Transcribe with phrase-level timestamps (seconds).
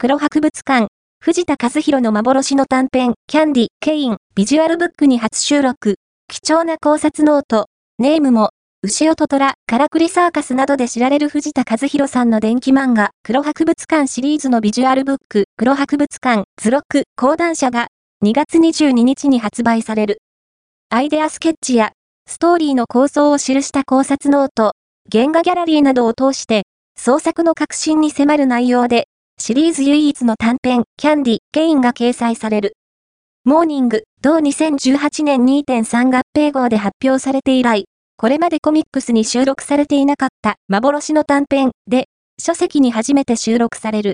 [0.00, 0.86] 黒博物館、
[1.20, 5.96] 藤田和日郎の幻の短編、キャンディ、ケイン、ビジュアルブックに初収録、
[6.28, 7.66] 貴重な考察ノート、
[7.98, 8.50] ネームも、
[8.84, 17.88] うしおととら、からくりサーカスなどで知られる藤田和日郎さんの伝奇漫画、黒博物館シリーズのビジュアルブック、黒博物館、図録、講談社が、
[18.24, 20.18] 2月22日に発売される。
[20.90, 21.90] アイデアスケッチや、
[22.28, 24.74] ストーリーの構想を記した考察ノート、
[25.10, 26.62] 原画ギャラリーなどを通して、
[26.96, 29.08] 創作の革新に迫る内容で、
[29.40, 32.72] シリーズ唯一の短編、キャンディ、ケインが掲載される。
[33.44, 37.84] モーニング、同2018年2.3合併号で発表されて以来、
[38.16, 42.06] これまでコミックスに収録されていなかった幻の短編で、
[42.40, 44.06] 書籍に初めて収録される。